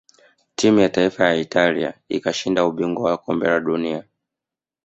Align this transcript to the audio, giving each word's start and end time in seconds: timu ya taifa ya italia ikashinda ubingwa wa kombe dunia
timu 0.55 0.79
ya 0.79 0.89
taifa 0.89 1.25
ya 1.27 1.35
italia 1.35 1.93
ikashinda 2.09 2.65
ubingwa 2.65 3.11
wa 3.11 3.17
kombe 3.17 3.59
dunia 3.59 4.03